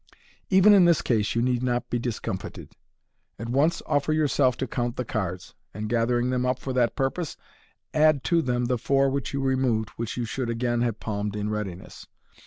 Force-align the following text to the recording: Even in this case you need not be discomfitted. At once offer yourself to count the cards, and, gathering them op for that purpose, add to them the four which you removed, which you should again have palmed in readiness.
Even 0.49 0.73
in 0.73 0.85
this 0.85 0.99
case 1.03 1.35
you 1.35 1.43
need 1.43 1.61
not 1.61 1.87
be 1.91 1.99
discomfitted. 1.99 2.73
At 3.37 3.49
once 3.49 3.83
offer 3.85 4.11
yourself 4.13 4.57
to 4.57 4.67
count 4.67 4.95
the 4.95 5.05
cards, 5.05 5.53
and, 5.75 5.87
gathering 5.89 6.31
them 6.31 6.43
op 6.43 6.57
for 6.57 6.73
that 6.73 6.95
purpose, 6.95 7.37
add 7.93 8.23
to 8.23 8.41
them 8.41 8.65
the 8.65 8.79
four 8.79 9.11
which 9.11 9.31
you 9.31 9.41
removed, 9.41 9.89
which 9.97 10.17
you 10.17 10.25
should 10.25 10.49
again 10.49 10.81
have 10.81 10.99
palmed 10.99 11.35
in 11.35 11.51
readiness. 11.51 12.07